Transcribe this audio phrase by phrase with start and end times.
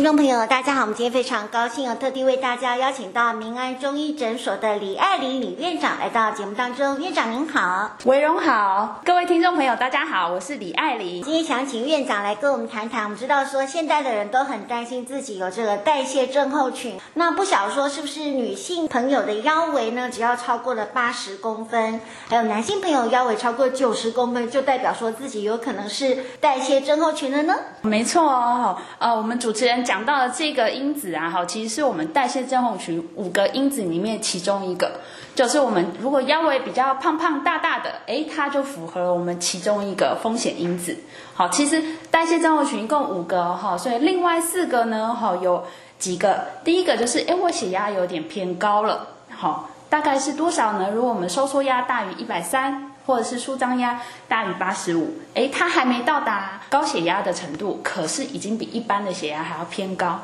[0.00, 0.80] 听众朋友，大家好！
[0.80, 6.98] 我们今天非常高兴哦，特地为大家邀请到民安中医诊所的李爱玲李院长来到节目当中。
[6.98, 11.22] 院长您好，维荣好，各位听众朋友大家好，我是李爱玲。
[11.22, 13.04] 今天想请院长来跟我们谈谈。
[13.04, 16.98] 我们知道说，现在的人都很担心自己有这个代谢症候群。
[17.12, 27.54] 那不晓得说是不是女性朋友的腰围呢，只要超过了八十公分，还有男性朋友腰围超过九十公分，就代表说自己有可能是代谢症候群了呢？
[27.82, 29.84] 没错哦，呃，我们主持人。
[29.90, 35.00] 讲到的这个因子啊，哈，其实是我们代谢症候群五个因子里面其中一个，
[35.34, 40.96] 就是我们如果腰围比较胖胖大大的，诶，它就符合我们其中一个风险因子。
[41.34, 45.64] 好，其实代谢症候群一共五个哈，所以另外四个呢，哈，有
[45.98, 50.90] 几个，第一个就是，诶，我血压有点偏高了，好，大概是多少呢？
[50.94, 52.89] 如果我们收缩压大于一百三。
[53.10, 60.20] 或者是舒张压大于八十五，诶，它还没到达高血压的程度，可是已经比一般的血压还要偏高。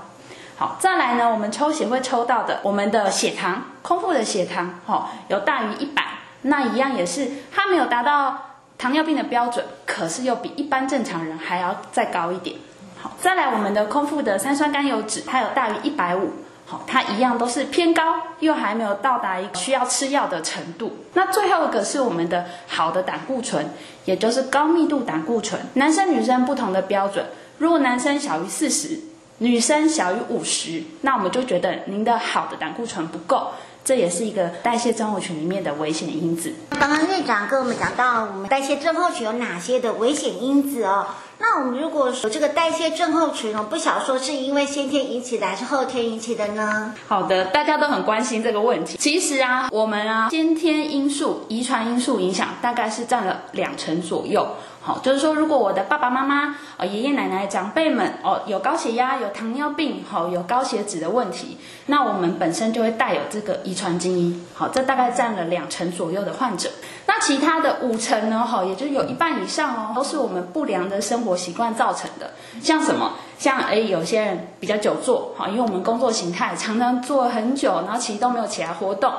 [0.56, 6.05] 好，再来呢，我们抽血会抽到的，我们的血糖，空腹的血糖，哈、哦，有大于一百，
[6.42, 12.57] 那一样也是它没有达到糖尿病的标准，可是又比一般正常人还要再高一点。
[13.03, 16.33] 好，再来我们的空腹的三酸甘油酯，它有大于一百五。
[16.69, 20.97] 好，它一样都是偏高，又还没有到达一个需要吃药的程度。
[21.14, 23.70] 那最后一个是我们的好的胆固醇，
[24.05, 25.61] 也就是高密度胆固醇。
[25.75, 27.25] 男生女生不同的标准，
[27.58, 28.98] 如果男生小于四十，
[29.39, 33.53] 女生小于五十，那我们就觉得您的好的胆固醇不够，
[33.87, 36.53] 这也是一个代谢症候群里面的危险因子。
[36.70, 41.06] 刚刚院长跟我们讲到，我们代谢症候群有哪些的危险因子哦？
[41.39, 46.95] 那我们如果说这个代谢症候群，我不晓得说是因为先天引起的还是后天引起的呢？
[47.07, 48.97] 好的，大家都很关心这个问题。
[48.98, 54.48] 其实啊，我们啊，先天因素、遗传因素影响大概是占了两成左右。
[54.86, 64.46] 好，就是说，如果我的爸爸妈妈、呃爷爷奶奶、长辈们哦有高血压、有糖尿病、好有高血脂的问题，那我们本身就会带有这个遗传基因。
[64.55, 66.70] 好，这大概占了两成左右的患者。
[67.07, 68.46] 那其他的五成呢？
[68.46, 72.30] 哈，也就有一半以上哦，都是我们不良的生活习惯造成的。
[72.63, 73.14] 像什么？
[73.39, 79.13] 像诶，有些人比较久坐，哈，因为我们工作形态常常坐很久，然后其实都没有起来活动。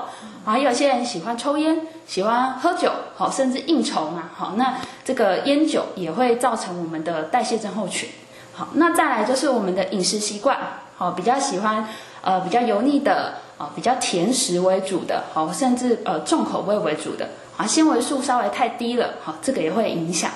[0.52, 8.10] 还有些人喜欢抽烟，喜欢喝酒，好，甚至应酬嘛，好，那这个烟酒也会造成我们的代谢症候群。
[8.54, 10.58] 好，那再来就是我们的饮食习惯，
[10.96, 11.86] 好，比较喜欢
[12.22, 17.28] 呃比较油腻的，啊，比较甜食为主的，好，甚至呃重口味为主的，
[17.58, 20.32] 啊，纤维素稍微太低了，好，这个也会影响。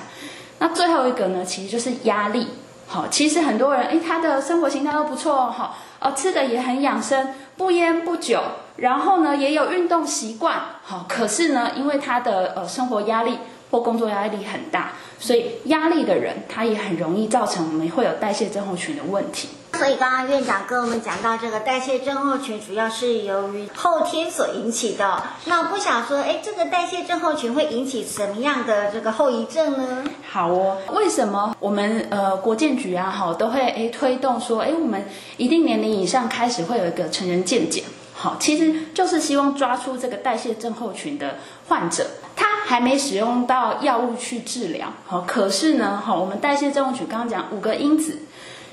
[0.58, 2.48] 那最后一个呢，其实就是压力，
[2.86, 8.42] 好，其实很多人诶，他的生活形态都不错哦，好，呃，吃的也很养生，不烟不酒。
[8.76, 13.38] 然后呢，也有运动习惯，好，可是呢，因为他的呃生活压力
[13.70, 19.48] 或工作压力很大，所以压力的人他也很容易造成我们会有代谢症候群的问题。
[19.82, 25.20] 所以刚刚院长跟我们讲到这个代谢症候群，主要是由于后天所引起的。
[25.46, 30.04] 那我不想说，哎，这个代谢症候群会引起什么样的这个后遗症呢？
[30.30, 35.04] 好哦，为什么我们呃国健局啊哈都会哎推动说，哎我们
[35.36, 37.82] 一定年龄以上开始会有一个成人健检。
[38.14, 42.06] 好，其实就是希望抓出这个代谢症候群的患者，
[42.36, 44.92] 他还没使用到药物去治疗。
[45.06, 48.20] 好，可是呢，好，我们代谢症候群刚刚讲五个因子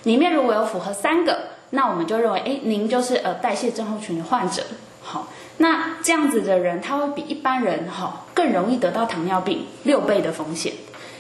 [0.04, 4.64] 里面如果有符合三个，那我们就认为，哎，您就是呃代谢症候群的患者。
[5.02, 5.28] 好，
[5.58, 10.74] 那这样子的人，他会比一般人哈更容易得到糖尿病六倍的风险，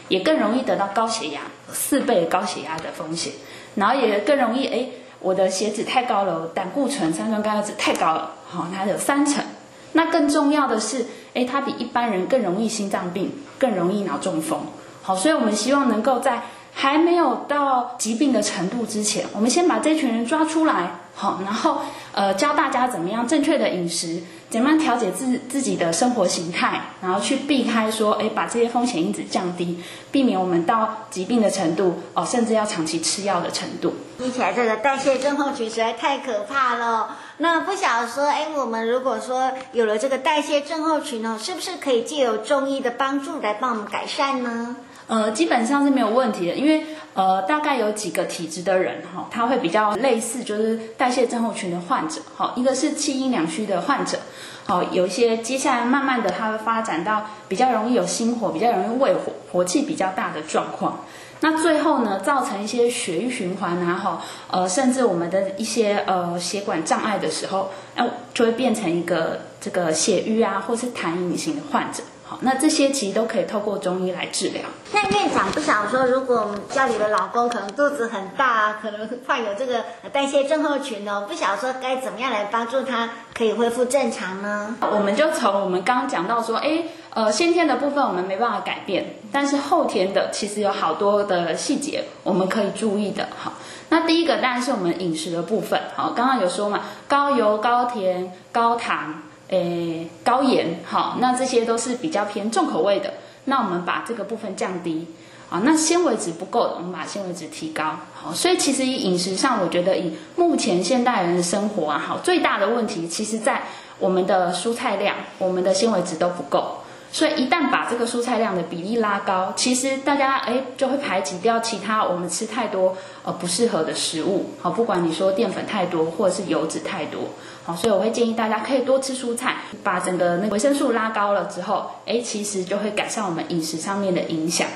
[0.07, 1.41] 也更容易得到高血压
[1.71, 3.33] 四倍高血压的风险，
[3.75, 4.87] 然后也更容易哎。
[5.21, 9.43] 我的血脂太高了，胆固醇、三酸甘油酯太高了，好，它有三层。
[9.91, 14.61] 那更重要的是，诶，它比一般人更容易心脏病，更容易脑中风。
[15.01, 16.43] 好，所以我们希望能够在
[16.81, 21.81] 还没有到疾病的程度之前，我们先把这群人抓出来，好，然后
[22.13, 24.23] 呃教大家怎么样正确的饮食。
[24.49, 29.79] 怎么样调节自自己的生活形态，然后去避开说，哎，把这些风险因子降低，
[30.09, 33.93] 避免我们到疾病的程度，哦，甚至要长期吃药的程度。
[34.17, 37.15] 听起来这个代谢症候群实在太可怕了。
[37.37, 44.77] 那不晓得说，哎，我们如果说有了这个代谢症候群呢，是不是可以借由中医的帮助来帮我们改善呢？
[45.09, 46.83] 呃，基本上是没有问题的，因为
[47.15, 52.21] 呃，大概有几个体质的人哈，他会比较类似，就是代谢症候群的患者。
[52.35, 54.19] 好，一个是气阴两虚的患者，
[54.65, 60.99] 好，有一些接下来慢慢的他会发展到比较容易有心火，比较容易胃火，火气比较大的状况。
[61.41, 64.21] 那最后呢，造成一些血液循环啊，哈，
[64.51, 72.03] 呃，甚至我们的一些呃血管障碍的时候，那就会变成一个这个血瘀啊，或是痰饮型的患者。
[72.29, 74.61] 好，那这些其实都可以透过中医来治疗。
[74.93, 79.83] 那院长不想说，如果我们家里的老公可能肚子很大，可能患有这个
[80.13, 84.75] 代谢症候群哦，不想说该怎么样来帮助他可以恢复正常呢？
[84.79, 86.83] 我们就从我们刚刚讲到说，哎，
[87.15, 93.27] 呃，先天的部分我们没办法改变，但是后天的其实有好多的细节我们可以注意的。
[93.35, 93.53] 好，
[93.89, 95.81] 那第一个当然是我们饮食的部分。
[95.95, 99.23] 好，刚刚有说嘛，高油、高甜、高糖。
[99.49, 103.13] 诶，高盐，好，那这些都是比较偏重口味的。
[103.45, 105.07] 那我们把这个部分降低，
[105.49, 107.97] 啊，那纤维质不够的，我们把纤维质提高。
[108.13, 113.63] 好，所以其实饮食上，我觉得以目前现代人的生活啊，好，最大的问题，其实在
[113.97, 116.77] 我们的蔬菜量，我们的纤维质都不够。
[117.11, 124.51] 所以一旦把这个蔬菜量的比例拉高，其实大家诶就会排挤掉其他我们吃太多呃不适合的食物。
[124.61, 127.21] 好，不管你说淀粉太多，或者是油脂太多。
[127.65, 134.67] 好所以我会建议大家可以多吃蔬菜，把整个那个维生素拉高了之后，哎，其实就会改善我们饮食上面的影响。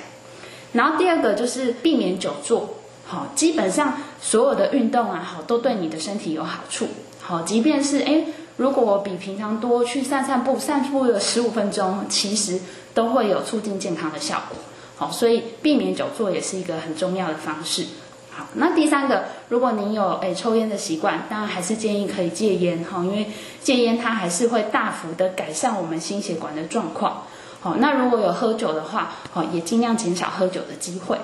[0.74, 6.88] 然后第二个就是避免久坐，好，基本上所有的运动啊，好，都对你的身体有好处。
[7.22, 8.26] 好，即便是哎，
[8.58, 12.60] 如果我比平常多去散散步，散步了十五分钟，其实
[12.94, 14.58] 都会有促进健康的效果。
[14.96, 17.86] 好，所以避免久坐也是一个很重要的方式。
[18.30, 23.28] 好，那第三个，如果您有诶抽烟的习惯，当然还是建议可以戒烟哈，因为
[23.62, 27.24] 戒烟它还是会大幅的改善我们心血管的状况。
[27.60, 31.18] 好，那如果有喝酒的话，好，也尽量减少喝酒的机会。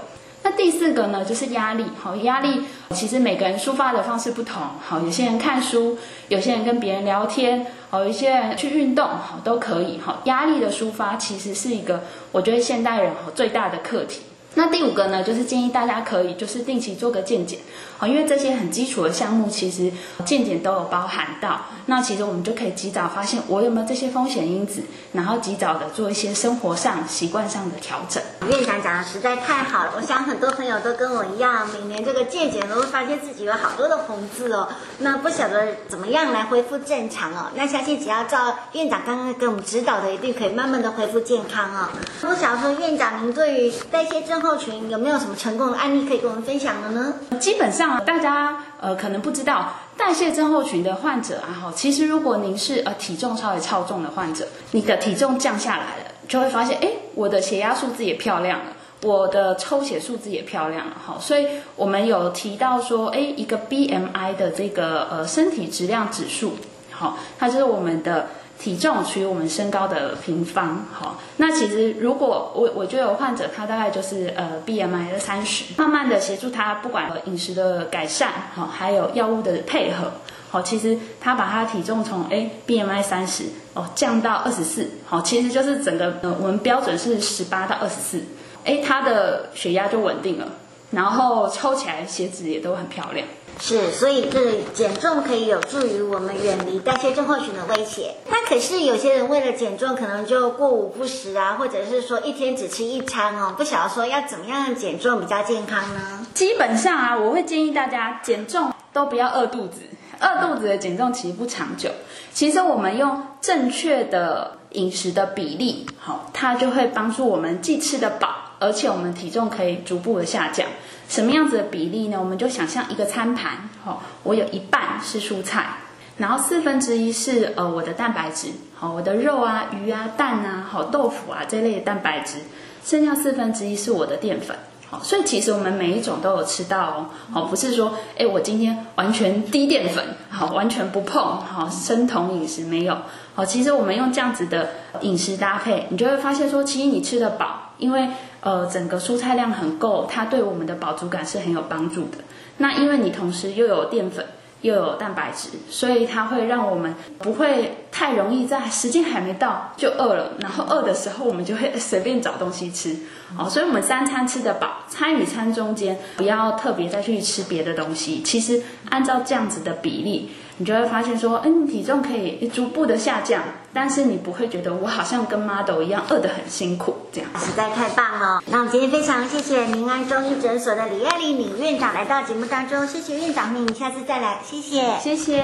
[0.59, 1.85] 第四个呢，就是压力。
[1.97, 4.61] 好，压力其实每个人抒发的方式不同。
[4.85, 5.97] 好，有些人看书，
[6.27, 10.01] 有些人跟别人聊天，好，有些人去运动，好，都可以。
[10.01, 12.03] 好，压力的抒发其实是一个
[12.33, 14.23] 我觉得现代人最大的课题。
[14.55, 17.59] 那第五个呢，就是建议大家可以就是定期做个健检，
[17.97, 19.91] 好，因为这些很基础的项目，其实
[20.25, 21.61] 健检都有包含到。
[21.85, 28.21] 那其实我们就可以及早发现我有没有这些风险因子，然后及早的做一些生活上习惯上的调整。
[28.49, 34.67] 院长讲的实在太好了，我想很多朋友都跟我一样，每年这个健检都会发现自己有好多的红字哦，
[34.99, 37.51] 那不晓得怎么样来恢复正常哦。
[37.55, 41.89] 那相信只要照院长刚刚给我们指导的，一定可以慢慢的恢复健康哦。
[42.23, 47.13] 我想说院长您对于代谢症症候群有没有什么成功的案例可以跟我们分享的呢？
[47.41, 58.67] 基本上大家呃可能不知道，代谢症候群的患者啊哈，其实如果您是呃体重稍微超重的患者，你的体重降下来了，就会发现哎，我的血压数字也漂亮了，
[59.03, 61.17] 我的抽血数字也漂亮了哈。
[61.19, 61.45] 所以
[61.75, 66.53] 我们有提到说，哎，一个 BMI 的这个呃身体质量指数，
[66.91, 68.29] 好，它就是我们的。
[68.59, 80.11] 体重除以我们身高的平方，好，那其实如果我我就有患者，他大概就是呃 BMI 的三十，慢慢的协助他，不管饮食的改善，好，还有药物的配合，
[80.49, 88.21] 好，其实他把他体重从哎 BMI 三十哦降到二十四，好，其实就是整个呃我们标准是十八到二十四，
[88.65, 90.45] 哎，他的血压就稳定了，
[90.91, 93.25] 然后抽起来血脂也都很漂亮。
[93.61, 98.15] 是，所以这个减重可以有助于我们远离代谢症候群的威胁。
[98.29, 103.53] 那可是有些人为了减重，可能就过午不食啊，或者是说一天只吃一餐哦。
[103.57, 106.25] 不晓得说要怎么样减重比较健康呢？
[106.33, 109.81] 基本上啊，我会建议大家减重都不要饿肚子，
[110.21, 111.91] 饿肚子的减重其实不长久。
[112.33, 120.67] 其实我们用正确的饮食的比例，好，它就会帮助我们既吃得饱，而且我们体重可以逐步的下降。
[121.07, 122.17] 什么样子的比例呢？
[122.19, 125.77] 我们就想象一个餐盘，好，我有一半是蔬菜，
[126.17, 132.37] 然后四分之一是呃我的蛋白质，好，我的肉啊、鱼啊、蛋啊、好豆腐啊这类的蛋白质，
[132.85, 134.55] 剩下四分之一是我的淀粉，
[134.87, 142.95] 好，所以其实我们每一种都有吃到哦，好，不是说哎我今天完全低淀粉，好，完全不碰，好，生酮饮食没有，
[143.33, 144.69] 好，其实我们用这样子的
[145.01, 148.09] 饮食搭配，你就会发现说，其实你吃得饱，因为。
[148.41, 152.19] 呃，整个蔬菜量很够，它对我们的饱足感是很有帮助的。
[152.57, 154.25] 那因为你同时又有淀粉，
[154.61, 162.95] 又有蛋白质，所以它会让我们不会太容易在时间还没到就饿了，然后饿的时候我们就会随便找东西吃。
[163.37, 168.21] 哦，所以我们三餐吃得饱，餐与餐中间不要特别再去吃别的东西。
[168.23, 170.31] 其实按照这样子的比例。
[170.59, 173.41] 你就会发现说，嗯，体重可以逐步的下降，
[173.73, 178.43] 但是你不会觉得我好像跟 model 一样饿得很辛苦，这样实在太棒了。
[178.47, 185.43] 那我们今天非常谢谢明安中医诊所的李爱丽李院长来到节目当中，谢谢院长，你下次再来，谢谢，谢谢。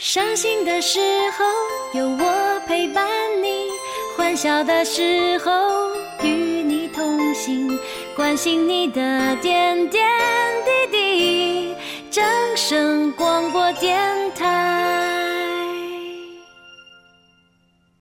[0.00, 0.98] 伤心的时
[1.36, 1.44] 候
[2.00, 2.48] 有我。
[2.66, 3.06] 陪伴
[3.42, 3.68] 你，
[4.14, 5.50] 欢笑的时候
[6.22, 6.28] 与
[6.62, 7.78] 你同行，
[8.18, 10.04] 关心你的点点
[10.90, 11.74] 滴滴，
[12.10, 12.24] 掌
[12.56, 13.96] 声广播电
[14.34, 15.07] 台。